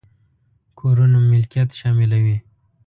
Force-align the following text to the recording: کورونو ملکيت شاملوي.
کورونو 0.79 1.17
ملکيت 1.31 1.69
شاملوي. 1.79 2.37